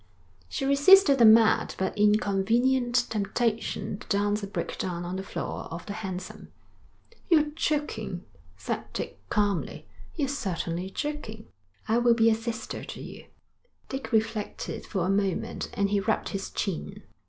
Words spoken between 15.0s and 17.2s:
a moment, and he rubbed his chin.